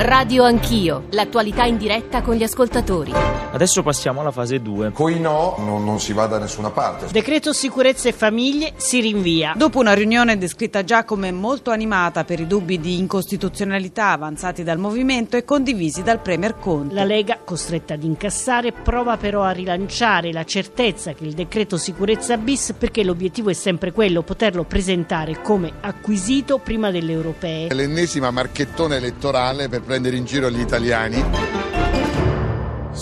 [0.00, 3.12] Radio Anch'io, l'attualità in diretta con gli ascoltatori.
[3.50, 4.92] Adesso passiamo alla fase 2.
[4.92, 7.06] Coi no non, non si va da nessuna parte.
[7.10, 9.54] Decreto sicurezza e famiglie si rinvia.
[9.56, 14.78] Dopo una riunione descritta già come molto animata per i dubbi di incostituzionalità avanzati dal
[14.78, 16.94] movimento e condivisi dal Premier Conte.
[16.94, 22.36] La Lega, costretta ad incassare, prova però a rilanciare la certezza che il decreto sicurezza
[22.36, 27.66] bis, perché l'obiettivo è sempre quello, poterlo presentare come acquisito prima delle europee.
[27.66, 31.87] È l'ennesima marchettone elettorale per prendere in giro gli italiani.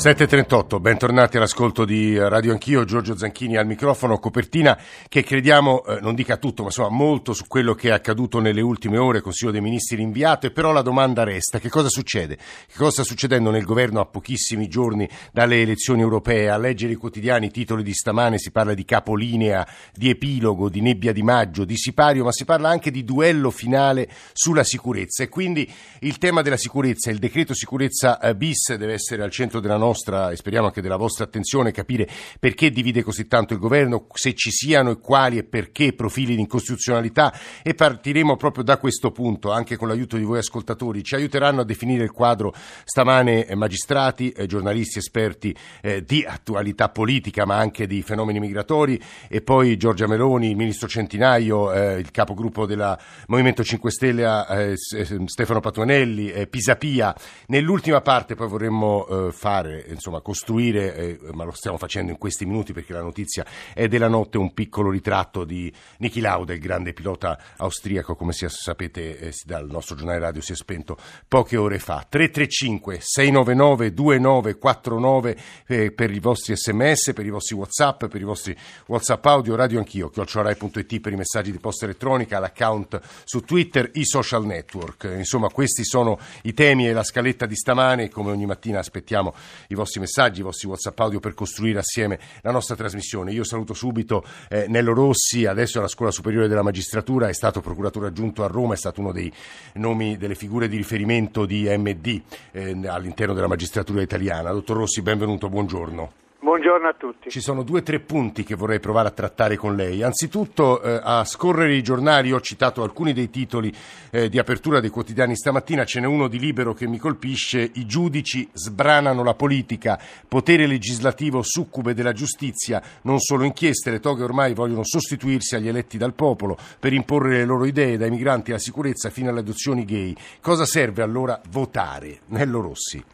[0.06, 4.78] 7.38, bentornati all'ascolto di Radio Anch'io, Giorgio Zanchini al microfono, copertina
[5.08, 8.60] che crediamo, eh, non dica tutto, ma insomma molto su quello che è accaduto nelle
[8.60, 12.36] ultime ore, Consiglio dei Ministri rinviato, e però la domanda resta, che cosa succede?
[12.36, 16.50] Che cosa sta succedendo nel governo a pochissimi giorni dalle elezioni europee?
[16.50, 20.82] A leggere i quotidiani, i titoli di stamane, si parla di capolinea, di epilogo, di
[20.82, 25.28] nebbia di maggio, di sipario, ma si parla anche di duello finale sulla sicurezza e
[25.28, 25.68] quindi
[26.02, 29.94] il tema della sicurezza, il decreto sicurezza eh, bis deve essere al centro della nostra
[29.96, 32.06] nostra e speriamo anche della vostra attenzione capire
[32.38, 36.42] perché divide così tanto il governo, se ci siano e quali e perché profili di
[36.42, 41.02] incostituzionalità e partiremo proprio da questo punto anche con l'aiuto di voi ascoltatori.
[41.02, 42.52] Ci aiuteranno a definire il quadro
[42.84, 49.00] stamane eh, magistrati, eh, giornalisti, esperti eh, di attualità politica ma anche di fenomeni migratori
[49.28, 52.96] e poi Giorgia Meloni, il ministro Centinaio, il capogruppo del
[53.28, 57.14] Movimento 5 Stelle Stefano Patuanelli, Pisapia.
[57.46, 62.72] Nell'ultima parte poi vorremmo fare insomma, costruire, eh, ma lo stiamo facendo in questi minuti
[62.72, 67.38] perché la notizia è della notte, un piccolo ritratto di Niki Lauda, il grande pilota
[67.56, 70.96] austriaco, come si, sapete eh, dal nostro giornale radio si è spento
[71.28, 72.06] poche ore fa.
[72.08, 75.36] 335 699 2949
[75.66, 79.78] eh, per i vostri sms, per i vostri whatsapp, per i vostri whatsapp audio, radio
[79.78, 85.12] anch'io, chiocciolai.it per i messaggi di posta elettronica, l'account su Twitter, i social network.
[85.16, 89.34] Insomma, questi sono i temi e la scaletta di stamane, come ogni mattina aspettiamo
[89.68, 93.32] i vostri messaggi, i vostri WhatsApp audio per costruire assieme la nostra trasmissione.
[93.32, 98.08] Io saluto subito eh, Nello Rossi, adesso alla Scuola Superiore della Magistratura, è stato procuratore
[98.08, 99.32] aggiunto a Roma, è stato uno dei
[99.74, 102.20] nomi delle figure di riferimento di MD
[102.52, 104.52] eh, all'interno della magistratura italiana.
[104.52, 106.25] Dottor Rossi, benvenuto, buongiorno.
[106.56, 107.28] Buongiorno a tutti.
[107.28, 110.02] Ci sono due o tre punti che vorrei provare a trattare con lei.
[110.02, 113.70] Anzitutto, eh, a scorrere i giornali ho citato alcuni dei titoli
[114.10, 117.84] eh, di apertura dei quotidiani stamattina, ce n'è uno di libero che mi colpisce, i
[117.84, 124.54] giudici sbranano la politica, potere legislativo succube della giustizia, non solo inchieste, le toghe ormai
[124.54, 129.10] vogliono sostituirsi agli eletti dal popolo per imporre le loro idee, dai migranti alla sicurezza
[129.10, 130.16] fino alle adozioni gay.
[130.40, 132.20] Cosa serve allora votare?
[132.28, 133.04] Nello Rossi.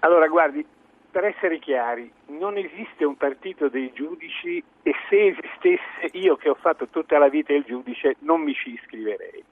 [0.00, 0.66] Allora, guardi,
[1.10, 6.54] per essere chiari, non esiste un partito dei giudici e se esistesse io che ho
[6.54, 9.44] fatto tutta la vita il giudice non mi ci iscriverei.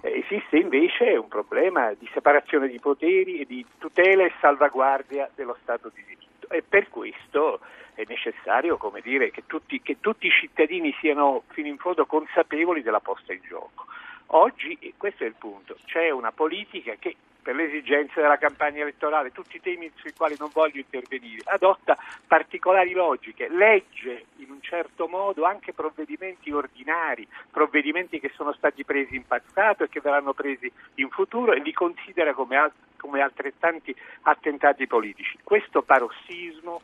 [0.00, 5.56] Eh, esiste invece un problema di separazione di poteri e di tutela e salvaguardia dello
[5.62, 7.60] Stato di diritto e per questo
[7.94, 13.00] è necessario dire, che, tutti, che tutti i cittadini siano fino in fondo consapevoli della
[13.00, 13.86] posta in gioco.
[14.30, 18.82] Oggi, e questo è il punto, c'è una politica che per le esigenze della campagna
[18.82, 21.96] elettorale, tutti i temi sui quali non voglio intervenire, adotta
[22.26, 29.14] particolari logiche, legge in un certo modo anche provvedimenti ordinari, provvedimenti che sono stati presi
[29.14, 33.94] in passato e che verranno presi in futuro e li considera come, al- come altrettanti
[34.22, 35.38] attentati politici.
[35.44, 36.82] Questo parossismo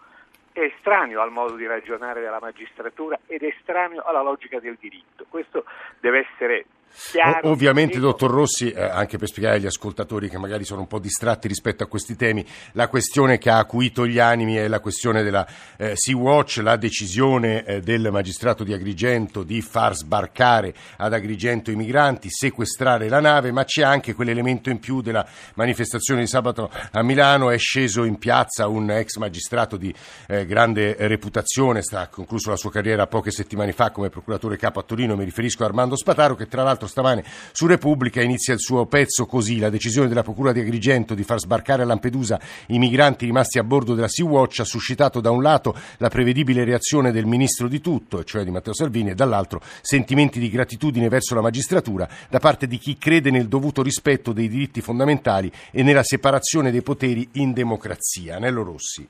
[0.53, 5.27] è estraneo al modo di ragionare della magistratura ed è estraneo alla logica del diritto.
[5.29, 5.65] Questo
[5.99, 10.81] deve essere Chiaro, Ovviamente, dottor Rossi, eh, anche per spiegare agli ascoltatori che magari sono
[10.81, 14.69] un po' distratti rispetto a questi temi, la questione che ha acuito gli animi è
[14.69, 20.75] la questione della eh, Sea-Watch, la decisione eh, del magistrato di Agrigento di far sbarcare
[20.99, 26.21] ad Agrigento i migranti, sequestrare la nave, ma c'è anche quell'elemento in più della manifestazione
[26.21, 29.93] di sabato a Milano, è sceso in piazza un ex magistrato di
[30.29, 34.83] eh, grande reputazione, sta concluso la sua carriera poche settimane fa come procuratore capo a
[34.83, 38.61] Torino, mi riferisco a Armando Spataro, che tra l'altro l'altro stamane su Repubblica inizia il
[38.61, 42.79] suo pezzo così, la decisione della Procura di Agrigento di far sbarcare a Lampedusa i
[42.79, 47.27] migranti rimasti a bordo della Sea-Watch ha suscitato da un lato la prevedibile reazione del
[47.27, 52.09] ministro di tutto, cioè di Matteo Salvini, e dall'altro sentimenti di gratitudine verso la magistratura
[52.29, 56.83] da parte di chi crede nel dovuto rispetto dei diritti fondamentali e nella separazione dei
[56.83, 58.39] poteri in democrazia.
[58.39, 59.07] Nello Rossi.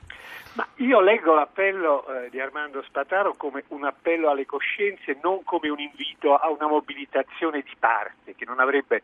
[0.54, 5.70] Ma io leggo l'appello eh, di Armando Spataro come un appello alle coscienze, non come
[5.70, 9.02] un invito a una mobilitazione di parte che non avrebbe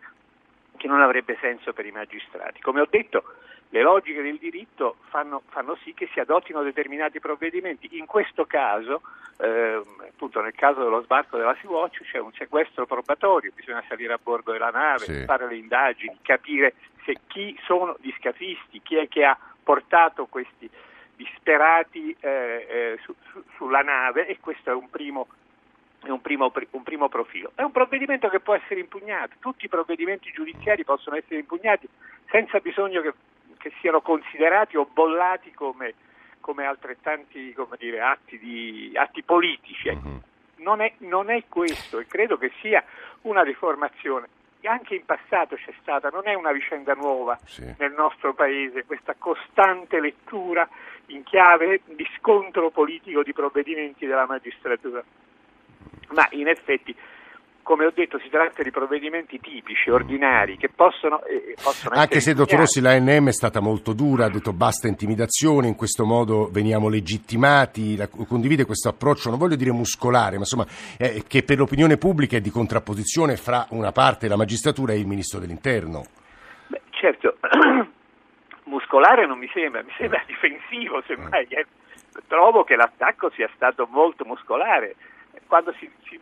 [0.77, 2.61] che non avrebbe senso per i magistrati.
[2.61, 3.25] Come ho detto,
[3.71, 7.99] le logiche del diritto fanno, fanno sì che si adottino determinati provvedimenti.
[7.99, 9.03] In questo caso,
[9.39, 14.21] eh, appunto nel caso dello sbarco della Sea-Watch, c'è un sequestro probatorio, bisogna salire a
[14.23, 15.25] bordo della nave, Sì.
[15.25, 16.75] fare le indagini, capire
[17.05, 20.71] se chi sono gli scafisti, chi è che ha portato questi
[21.19, 25.27] disperati eh, eh, su- su- sulla nave e questo è un primo
[26.01, 27.51] è un primo, un primo profilo.
[27.57, 31.89] È un provvedimento che può essere impugnato, tutti i provvedimenti giudiziari possono essere impugnati
[32.31, 33.13] senza bisogno che,
[33.57, 35.95] che siano considerati o bollati come,
[36.41, 39.89] come altrettanti come dire, atti, di, atti politici.
[39.89, 40.09] ecco.
[40.09, 40.23] Mhm.
[40.59, 42.83] Non, è, non è questo e credo che sia
[43.23, 44.29] una riformazione.
[44.63, 47.65] Anche in passato c'è stata, non è una vicenda nuova Sì.
[47.79, 50.69] nel nostro paese, questa costante lettura
[51.07, 55.03] in chiave di scontro politico di provvedimenti della magistratura
[56.11, 56.95] ma in effetti,
[57.69, 62.33] come ho detto, si tratta di provvedimenti tipici, ordinari, che possono, eh, possono Anche se,
[62.33, 63.05] dottor Rossi, impugnati.
[63.05, 67.95] la NM è stata molto dura, ha detto basta intimidazione, in questo modo veniamo legittimati,
[67.95, 70.65] la- condivide questo approccio, non voglio dire muscolare, ma insomma
[70.97, 75.07] eh, che per l'opinione pubblica è di contrapposizione fra una parte della magistratura e il
[75.07, 76.05] Ministro dell'Interno.
[76.69, 77.37] Beh, certo,
[78.65, 81.45] muscolare non mi sembra, mi sembra difensivo, semmai.
[81.51, 81.67] eh.
[82.29, 84.97] Trovo che l'attacco sia stato molto muscolare.
[85.47, 86.19] Quando si, si-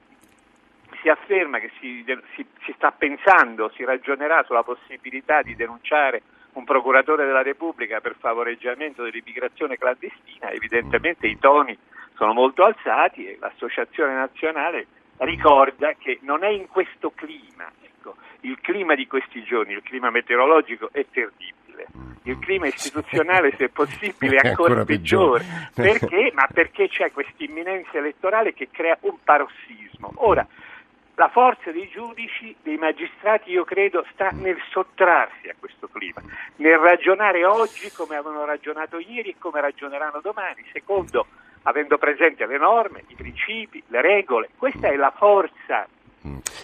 [1.02, 2.04] si afferma che si,
[2.34, 6.22] si- si sta pensando, si ragionerà sulla possibilità di denunciare
[6.52, 11.76] un procuratore della Repubblica per favoreggiamento dell'immigrazione clandestina, evidentemente i toni
[12.16, 14.86] sono molto alzati e l'Associazione Nazionale
[15.18, 20.10] ricorda che non è in questo clima, ecco, il clima di questi giorni, il clima
[20.10, 21.86] meteorologico è terribile,
[22.22, 25.44] il clima istituzionale se possibile è È ancora, ancora peggiore.
[25.44, 26.30] peggiore, perché?
[26.34, 30.12] Ma perché c'è questa imminenza elettorale che crea un parossismo.
[30.16, 30.46] Ora,
[31.16, 36.22] la forza dei giudici, dei magistrati, io credo, sta nel sottrarsi a questo clima,
[36.56, 41.26] nel ragionare oggi come avevano ragionato ieri e come ragioneranno domani, secondo,
[41.62, 44.50] avendo presente le norme, i principi, le regole.
[44.56, 45.88] Questa è la forza.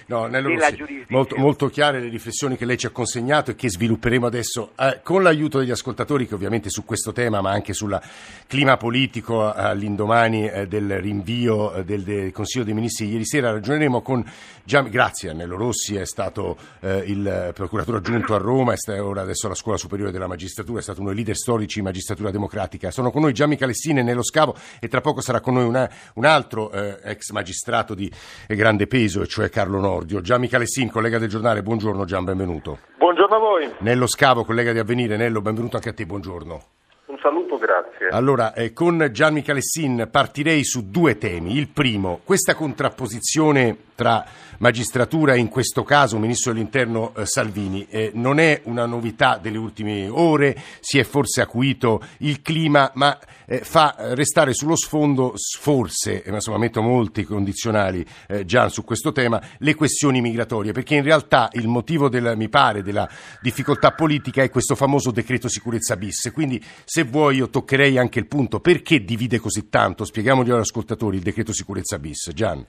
[0.06, 1.06] No, Nello della Rossi, giurisdizione.
[1.08, 5.00] molto, molto chiare le riflessioni che lei ci ha consegnato e che svilupperemo adesso eh,
[5.02, 7.98] con l'aiuto degli ascoltatori che ovviamente su questo tema ma anche sul
[8.46, 13.50] clima politico eh, all'indomani eh, del rinvio eh, del, del Consiglio dei Ministri ieri sera
[13.52, 14.24] ragioneremo con
[14.64, 14.88] Gian...
[14.90, 19.46] grazie a Nello Rossi è stato eh, il procuratore aggiunto a Roma sta ora adesso
[19.46, 23.10] alla Scuola Superiore della Magistratura è stato uno dei leader storici in magistratura democratica sono
[23.10, 26.24] con noi Gianni Calessini e Nello Scavo e tra poco sarà con noi una- un
[26.24, 28.10] altro eh, ex magistrato di
[28.46, 30.22] grande peso cioè Carlo Nordio.
[30.22, 32.78] Gianni Calessin, collega del giornale buongiorno Gian, benvenuto.
[32.96, 36.62] Buongiorno a voi, Nello Scavo, collega di Avvenire Nello, benvenuto anche a te, buongiorno.
[37.06, 37.91] Un saluto, grazie.
[38.10, 41.56] Allora, eh, con Gianni Calessin partirei su due temi.
[41.56, 44.24] Il primo, questa contrapposizione tra
[44.58, 49.58] magistratura e in questo caso Ministro dell'Interno eh, Salvini eh, non è una novità delle
[49.58, 56.22] ultime ore, si è forse acuito il clima, ma eh, fa restare sullo sfondo, forse,
[56.22, 60.94] eh, ma insomma metto molti condizionali eh, Gian su questo tema, le questioni migratorie, perché
[60.94, 63.08] in realtà il motivo del, mi pare della
[63.40, 66.30] difficoltà politica è questo famoso decreto sicurezza bis.
[66.32, 71.16] Quindi se vuoi io toccherei anche il punto perché divide così tanto, spieghiamoglielo agli ascoltatori
[71.16, 72.30] il decreto sicurezza bis.
[72.32, 72.66] Gian.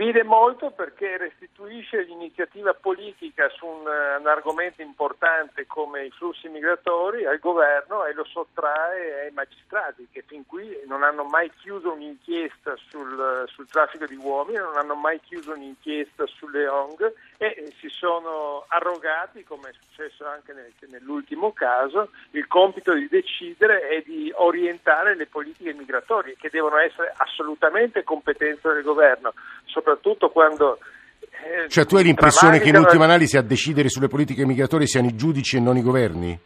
[0.00, 7.26] Divide molto perché restituisce l'iniziativa politica su un, un argomento importante come i flussi migratori
[7.26, 12.76] al governo e lo sottrae ai magistrati che fin qui non hanno mai chiuso un'inchiesta
[12.88, 18.66] sul, sul traffico di uomini, non hanno mai chiuso un'inchiesta sulle ONG e si sono
[18.68, 25.16] arrogati, come è successo anche nel- nell'ultimo caso, il compito di decidere e di orientare
[25.16, 29.32] le politiche migratorie che devono essere assolutamente competenza del governo,
[29.64, 30.80] soprattutto quando...
[31.20, 35.08] eh, Cioè tu hai l'impressione che in ultima analisi a decidere sulle politiche migratorie siano
[35.08, 36.38] i giudici e non i governi?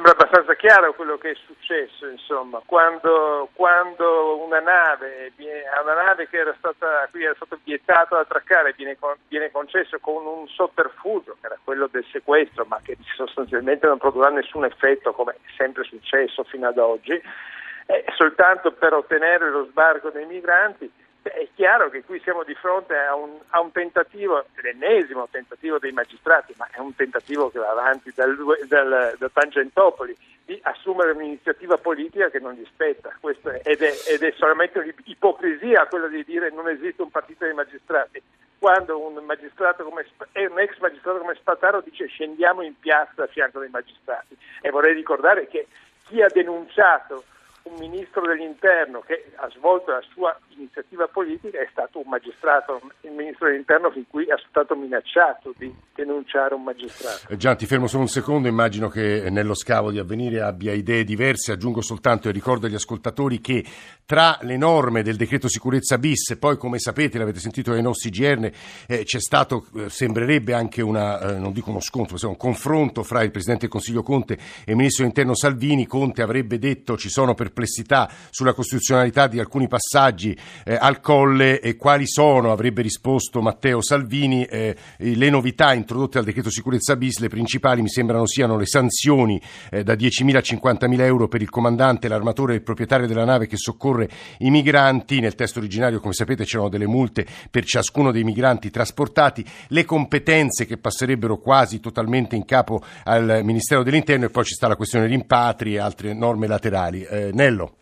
[0.00, 6.38] Sembra abbastanza chiaro quello che è successo, insomma, quando, quando una nave, una nave che
[6.38, 8.96] era stata, a cui era stato vietato attraccare viene,
[9.28, 14.30] viene concesso con un sotterfugio, che era quello del sequestro, ma che sostanzialmente non produrrà
[14.30, 20.08] nessun effetto, come è sempre successo fino ad oggi, eh, soltanto per ottenere lo sbarco
[20.08, 20.90] dei migranti,
[21.22, 25.78] beh, è chiaro che qui siamo di fronte a un, a un tentativo, l'ennesimo tentativo
[25.78, 28.36] dei magistrati, ma è un tentativo che va avanti dal,
[28.66, 33.10] dal- da Tangentopoli, di assumere un'iniziativa politica che non gli spetta.
[33.20, 37.54] È- ed, è, ed è solamente un'ipocrisia quello di dire non esiste un partito dei
[37.54, 38.20] magistrati.
[38.58, 43.26] Quando un magistrato come è un ex magistrato come Spataro dice scendiamo in piazza a
[43.26, 44.36] fianco dei magistrati.
[44.60, 45.66] E vorrei ricordare che
[46.04, 47.24] chi ha denunciato
[47.70, 53.12] un ministro dell'interno che ha svolto la sua iniziativa politica è stato un magistrato, il
[53.12, 57.28] ministro dell'interno fin qui è stato minacciato di denunciare un magistrato.
[57.28, 61.04] Eh, Gian, ti fermo solo un secondo, immagino che nello scavo di avvenire abbia idee
[61.04, 63.64] diverse, aggiungo soltanto e ricordo agli ascoltatori che
[64.04, 68.50] tra le norme del decreto sicurezza bis, poi come sapete, l'avete sentito dai nostri GR,
[68.88, 73.02] eh, c'è stato, eh, sembrerebbe anche una, eh, non dico uno scontro, ma un confronto
[73.02, 77.08] fra il Presidente del Consiglio Conte e il Ministro dell'Interno Salvini, Conte avrebbe detto ci
[77.08, 83.42] sono perplessità sulla costituzionalità di alcuni passaggi eh, al colle e quali sono, avrebbe risposto
[83.42, 88.56] Matteo Salvini, eh, le novità introdotte al decreto sicurezza bis, le principali mi sembrano siano
[88.56, 89.40] le sanzioni
[89.70, 93.46] eh, da 10.000 a 50.000 euro per il comandante, l'armatore e il proprietario della nave
[93.46, 98.24] che soccorre i migranti, nel testo originario come sapete c'erano delle multe per ciascuno dei
[98.24, 104.44] migranti trasportati, le competenze che passerebbero quasi totalmente in capo al Ministero dell'Interno e poi
[104.44, 107.02] ci sta la questione rimpatri e altre norme laterali.
[107.02, 107.76] Eh, Nello.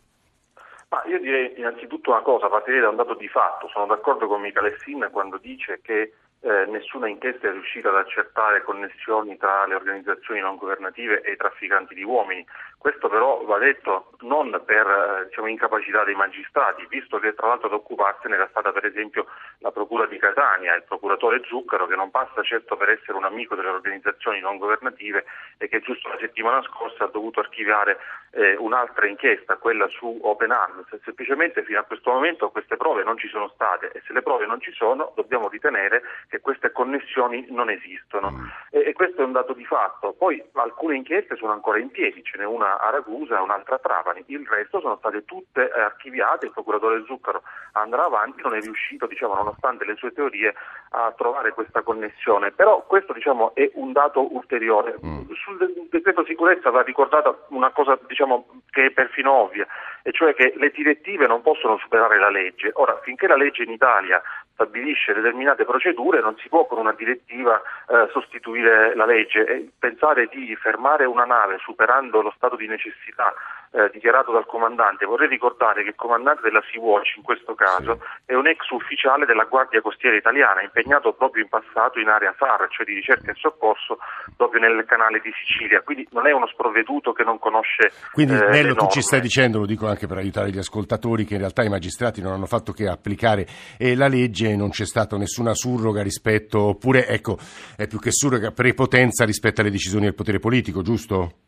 [0.90, 3.68] Ma io direi innanzitutto una cosa, partirei da un dato di fatto.
[3.68, 8.62] Sono d'accordo con Michele Sin quando dice che eh, nessuna inchiesta è riuscita ad accertare
[8.62, 12.46] connessioni tra le organizzazioni non governative e i trafficanti di uomini.
[12.78, 17.66] Questo però va detto non per eh, diciamo, incapacità dei magistrati, visto che tra l'altro
[17.66, 19.26] ad occuparsene era stata per esempio
[19.58, 23.56] la Procura di Catania, il procuratore Zuccaro, che non passa certo per essere un amico
[23.56, 25.24] delle organizzazioni non governative
[25.58, 27.98] e che giusto la settimana scorsa ha dovuto archiviare
[28.30, 30.86] eh, un'altra inchiesta, quella su Open Arms.
[31.02, 34.46] Semplicemente fino a questo momento queste prove non ci sono state e se le prove
[34.46, 38.32] non ci sono dobbiamo ritenere che queste connessioni non esistono
[38.70, 40.12] e, e questo è un dato di fatto.
[40.12, 43.78] Poi alcune inchieste sono ancora in piedi, ce n'è una a Ragusa e un'altra a
[43.78, 47.42] Trapani, il resto sono state tutte eh, archiviate, il procuratore Zuccaro
[47.72, 50.54] andrà avanti, non è riuscito, diciamo, nonostante le sue teorie,
[50.90, 52.50] a trovare questa connessione.
[52.52, 54.96] Però questo diciamo, è un dato ulteriore.
[55.04, 55.30] Mm.
[55.32, 59.66] Sul decreto sicurezza va ricordata una cosa diciamo, che è perfino ovvia,
[60.02, 62.70] e cioè che le direttive non possono superare la legge.
[62.74, 64.20] Ora, finché la legge in Italia
[64.58, 69.46] stabilisce determinate procedure, non si può con una direttiva eh, sostituire la legge.
[69.46, 73.32] E pensare di fermare una nave superando lo stato di necessità
[73.70, 75.04] eh, dichiarato dal comandante.
[75.04, 78.32] Vorrei ricordare che il comandante della Sea-Watch in questo caso sì.
[78.32, 82.68] è un ex ufficiale della Guardia Costiera Italiana, impegnato proprio in passato in area SAR,
[82.70, 83.98] cioè di ricerca e soccorso,
[84.36, 85.82] proprio nel canale di Sicilia.
[85.82, 87.92] Quindi non è uno sprovveduto che non conosce.
[88.12, 91.34] Quindi eh, Nello, tu ci stai dicendo, lo dico anche per aiutare gli ascoltatori, che
[91.34, 93.46] in realtà i magistrati non hanno fatto che applicare
[93.78, 97.38] eh, la legge e non c'è stata nessuna surroga rispetto, oppure ecco,
[97.76, 101.47] è più che surroga, prepotenza rispetto alle decisioni del potere politico, giusto?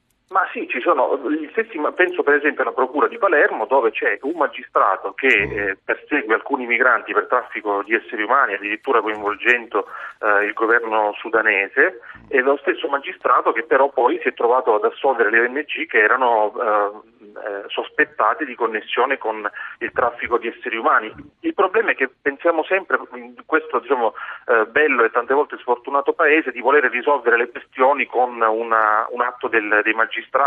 [0.53, 4.37] Sì, ci sono gli stessi, penso per esempio alla Procura di Palermo dove c'è un
[4.37, 9.87] magistrato che eh, persegue alcuni migranti per traffico di esseri umani, addirittura coinvolgendo
[10.21, 14.85] eh, il governo sudanese, e lo stesso magistrato che però poi si è trovato ad
[14.85, 20.77] assolvere le ONG che erano eh, eh, sospettati di connessione con il traffico di esseri
[20.77, 21.13] umani.
[21.41, 24.15] Il problema è che pensiamo sempre in questo diciamo,
[24.47, 29.21] eh, bello e tante volte sfortunato paese di voler risolvere le questioni con una, un
[29.21, 30.39] atto del, dei magistrati.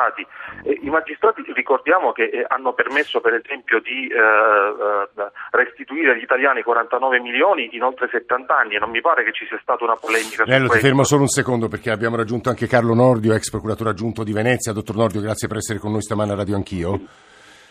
[0.64, 6.24] E I magistrati ricordiamo che eh, hanno permesso per esempio di eh, eh, restituire agli
[6.24, 9.84] italiani 49 milioni in oltre 70 anni e non mi pare che ci sia stata
[9.84, 10.76] una polemica Nello, su questo.
[10.76, 14.34] ti fermo solo un secondo perché abbiamo raggiunto anche Carlo Nordio, ex procuratore aggiunto di
[14.34, 14.74] Venezia.
[14.74, 17.00] Dottor Nordio, grazie per essere con noi stamane a Radio anch'io.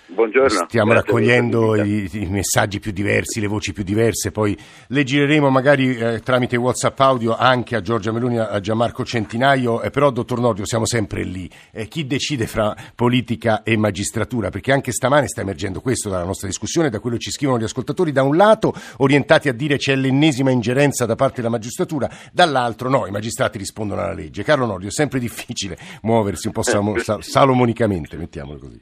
[0.07, 0.67] Buongiorno.
[0.67, 4.57] Stiamo raccogliendo i, i, messaggi più diversi, le voci più diverse, poi
[4.89, 9.91] le gireremo magari eh, tramite WhatsApp audio anche a Giorgia Meloni, a Gianmarco Centinaio, eh,
[9.91, 11.49] però dottor Nordio siamo sempre lì.
[11.71, 14.51] Eh, chi decide fra politica e magistratura?
[14.51, 17.65] Perché anche stamane sta emergendo questo dalla nostra discussione, da quello che ci scrivono gli
[17.65, 22.91] ascoltatori, da un lato orientati a dire c'è l'ennesima ingerenza da parte della magistratura, dall'altro
[22.91, 24.43] no, i magistrati rispondono alla legge.
[24.43, 28.81] Carlo Nordio, è sempre difficile muoversi un po' sal- sal- salomonicamente, mettiamolo così.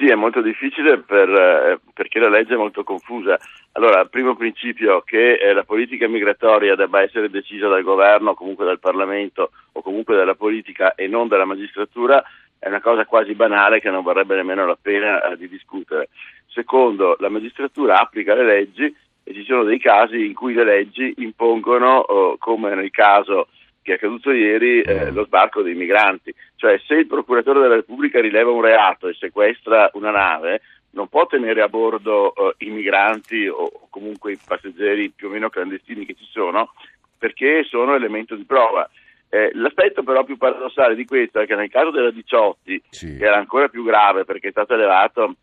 [0.00, 3.38] Sì, è molto difficile per, eh, perché la legge è molto confusa.
[3.72, 8.78] Allora, primo principio che eh, la politica migratoria debba essere decisa dal governo, comunque dal
[8.78, 12.24] Parlamento o comunque dalla politica e non dalla magistratura
[12.58, 16.08] è una cosa quasi banale che non varrebbe nemmeno la pena eh, di discutere.
[16.46, 21.12] Secondo, la magistratura applica le leggi e ci sono dei casi in cui le leggi
[21.18, 23.48] impongono, oh, come nel caso
[23.82, 26.34] che è accaduto ieri, eh, lo sbarco dei migranti.
[26.56, 30.60] Cioè se il procuratore della Repubblica rileva un reato e sequestra una nave,
[30.92, 35.48] non può tenere a bordo eh, i migranti o comunque i passeggeri più o meno
[35.48, 36.72] clandestini che ci sono,
[37.16, 38.88] perché sono elemento di prova.
[39.28, 43.16] Eh, l'aspetto però più paradossale di questo è che nel caso della Diciotti, sì.
[43.16, 45.36] che era ancora più grave perché è stato elevato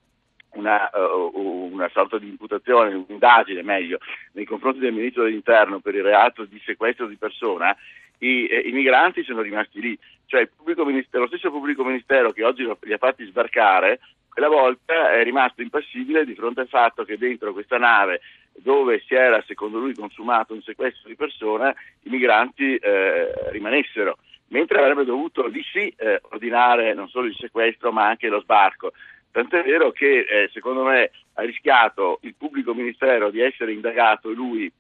[0.54, 4.00] una, uh, una, sorta di imputazione, un'indagine meglio,
[4.34, 7.75] nei confronti del ministro dell'interno per il reato di sequestro di persona,
[8.20, 10.00] i, eh, i migranti sono rimasti lì.
[10.25, 14.00] Cioè lo stesso pubblico ministero che oggi li ha fatti sbarcare,
[14.30, 18.22] quella volta è rimasto impassibile di fronte al fatto che dentro questa nave
[18.54, 21.74] dove si era secondo lui consumato un sequestro di persona,
[22.04, 24.18] i migranti eh, rimanessero,
[24.50, 28.94] mentre avrebbe dovuto lì sì eh, ordinare non solo il sequestro ma anche lo sbarco.
[29.38, 34.72] Tant'è vero che eh, secondo me ha rischiato il pubblico ministero di essere indagato lui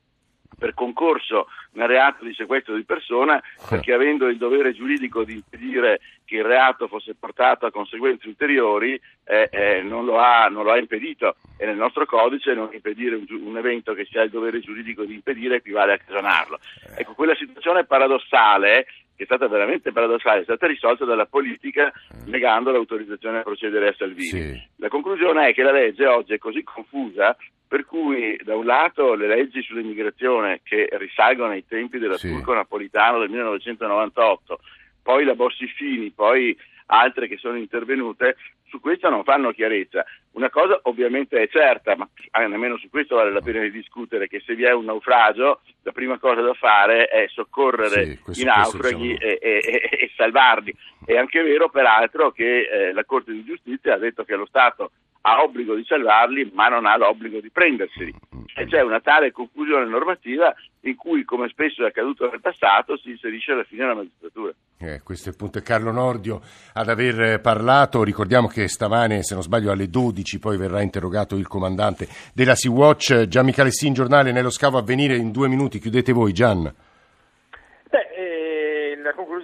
[0.57, 5.99] per concorso nel reato di sequestro di persona perché avendo il dovere giuridico di impedire
[6.25, 10.71] che il reato fosse portato a conseguenze ulteriori eh, eh, non, lo ha, non, lo
[10.71, 11.35] ha, impedito.
[11.55, 15.03] E nel nostro codice non impedire un, un, evento che si ha il dovere giuridico
[15.03, 16.57] di impedire equivale a cagionarlo.
[16.95, 18.87] Ecco, quella situazione paradossale
[19.17, 21.91] che è stata veramente paradossale, è stata risolta dalla politica
[22.25, 24.29] negando l'autorizzazione a procedere a Salvini.
[24.29, 24.67] Sì.
[24.75, 27.35] La conclusione è che la legge oggi è così confusa
[27.67, 32.29] per cui da un lato le leggi sull'immigrazione che risalgono ai tempi della sì.
[32.29, 34.59] Turco Napolitano del 1998,
[35.01, 36.55] poi la Bossi-Fini, poi
[36.85, 38.37] altre che sono intervenute,
[38.69, 40.05] su questo non fanno chiarezza.
[40.31, 42.07] Una cosa ovviamente è certa, ma
[42.47, 45.91] nemmeno su questo vale la pena di discutere, che se vi è un naufragio, la
[45.91, 49.31] prima cosa da fare è soccorrere sì, i naufraghi diciamo...
[49.31, 50.73] e, e, e, e, salvarli.
[51.05, 54.91] È anche vero, peraltro, che eh, la Corte di Giustizia ha detto che lo Stato
[55.21, 58.13] ha obbligo di salvarli, ma non ha l'obbligo di prenderseli.
[58.53, 63.51] C'è una tale confusione normativa in cui, come spesso è accaduto nel passato, si inserisce
[63.51, 64.53] alla fine la magistratura.
[64.79, 65.57] Eh, questo è il punto.
[65.57, 66.41] È Carlo Nordio
[66.73, 68.03] ad aver parlato.
[68.03, 73.27] Ricordiamo che stamane, se non sbaglio, alle 12 poi verrà interrogato il comandante della Sea-Watch.
[73.27, 75.79] Gian Michele Sin, giornale Nello Scavo a venire in due minuti.
[75.79, 76.73] Chiudete voi, Gian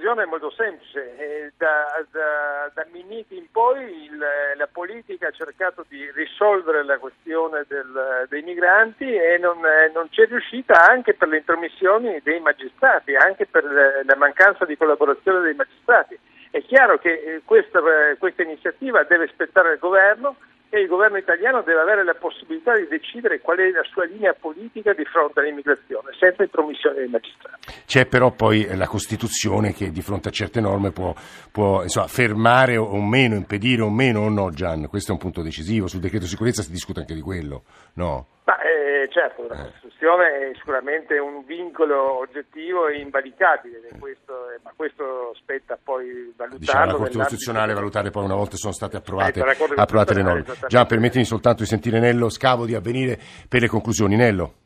[0.04, 1.16] conclusione è molto semplice.
[1.18, 4.18] Eh, da, da, da, Minniti in poi il,
[4.58, 10.10] la politica ha cercato di risolvere la questione del, dei migranti e non, eh, non,
[10.10, 15.56] c'è riuscita anche per le intromissioni dei magistrati, anche per la mancanza di collaborazione dei
[15.56, 16.20] magistrati.
[16.52, 17.80] È chiaro che eh, questa,
[18.20, 20.36] questa iniziativa deve aspettare il governo
[20.74, 24.34] e il governo italiano deve avere la possibilità di decidere qual è la sua linea
[24.34, 27.72] politica di fronte all'immigrazione, senza intromissione dei magistrati.
[27.86, 31.14] C'è però poi la Costituzione che di fronte a certe norme può,
[31.52, 34.88] può insomma, fermare o meno, impedire o meno o no, Gian?
[34.90, 35.86] Questo è un punto decisivo.
[35.86, 38.30] Sul decreto sicurezza si discute anche di quello, no?
[38.46, 44.74] Ma, eh, certo, la Costituzione è sicuramente un vincolo oggettivo e invalicabile, questo, eh, ma
[44.76, 46.58] questo spetta poi valutarlo.
[46.58, 49.42] Diciamo la Corte Costituzionale valutare poi una volta sono state approvate,
[49.76, 50.44] approvate le norme.
[50.68, 54.18] Già, permettimi soltanto di sentire Nello Scavo di avvenire per le conclusioni.
[54.18, 54.63] Nello.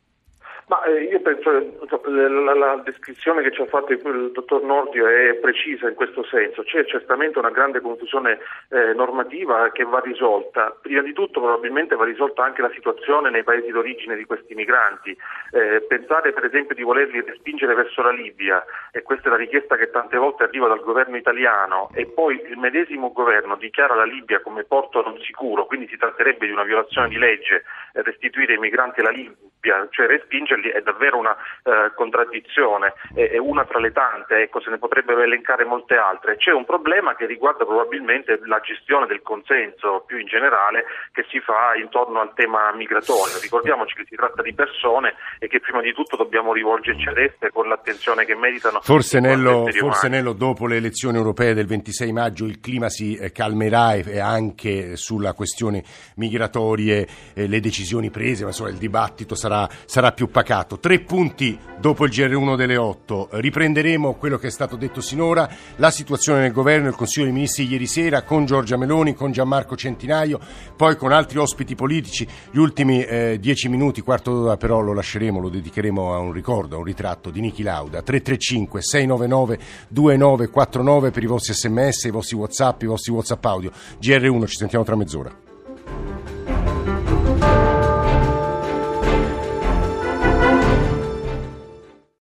[0.67, 5.07] Ma eh, io penso che la, la, descrizione che ci ha fatto il dottor Nordio
[5.07, 6.61] è precisa in questo senso.
[6.63, 10.75] C'è certamente una grande confusione eh, normativa che va risolta.
[10.81, 15.17] Prima di tutto probabilmente va risolta anche la situazione nei paesi d'origine di questi migranti.
[15.51, 19.77] Eh, pensare per esempio di volerli respingere verso la Libia, e questa è la richiesta
[19.77, 24.41] che tante volte arriva dal governo italiano, e poi il medesimo governo dichiara la Libia
[24.41, 28.57] come porto non sicuro, quindi si tratterebbe di una violazione di legge eh, restituire i
[28.57, 33.79] migranti alla Libia, cioè respingere leggerli è davvero una eh, contraddizione, è, è, una tra
[33.79, 36.37] le tante, ecco, se ne potrebbero elencare molte altre.
[36.37, 41.39] C'è un problema che riguarda probabilmente la gestione del consenso più in generale che si
[41.39, 43.39] fa intorno al tema migratorio.
[43.41, 47.51] Ricordiamoci che si tratta di persone e che prima di tutto dobbiamo rivolgerci ad esse
[47.51, 48.81] con l'attenzione che meritano.
[48.81, 53.31] Forse, Nello, forse Nello, dopo le elezioni europee del 26 maggio il clima si eh,
[53.31, 55.83] calmerà e anche sulla questione
[56.15, 60.79] migratorie eh, le decisioni prese, ma insomma il dibattito sarà, sarà più pacato pacato.
[60.79, 63.29] Tre punti dopo il GR1 delle 8.
[63.31, 67.67] Riprenderemo quello che è stato detto sinora, la situazione nel governo, il Consiglio dei Ministri
[67.67, 70.39] ieri sera con Giorgia Meloni, con Gianmarco Centinaio,
[70.77, 72.25] poi con altri ospiti politici.
[72.49, 76.75] Gli ultimi eh, dieci minuti, quarto d'ora però lo lasceremo, lo dedicheremo a un ricordo,
[76.75, 78.01] a un ritratto di Niki Lauda.
[78.01, 83.71] 335 699 2949 per i vostri sms, i vostri whatsapp, i vostri whatsapp audio.
[84.01, 85.46] GR1, ci sentiamo tra mezz'ora.